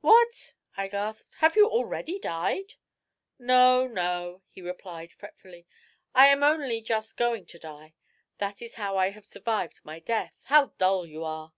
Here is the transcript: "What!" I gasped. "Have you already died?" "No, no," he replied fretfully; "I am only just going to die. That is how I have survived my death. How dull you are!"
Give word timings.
"What!" 0.00 0.54
I 0.76 0.88
gasped. 0.88 1.36
"Have 1.36 1.54
you 1.54 1.68
already 1.70 2.18
died?" 2.18 2.74
"No, 3.38 3.86
no," 3.86 4.42
he 4.48 4.60
replied 4.60 5.12
fretfully; 5.12 5.64
"I 6.12 6.26
am 6.26 6.42
only 6.42 6.80
just 6.80 7.16
going 7.16 7.46
to 7.46 7.58
die. 7.60 7.94
That 8.38 8.60
is 8.60 8.74
how 8.74 8.96
I 8.96 9.10
have 9.10 9.24
survived 9.24 9.78
my 9.84 10.00
death. 10.00 10.34
How 10.46 10.72
dull 10.76 11.06
you 11.06 11.22
are!" 11.22 11.52